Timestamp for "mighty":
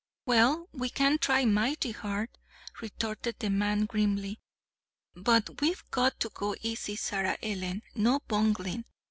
1.45-1.91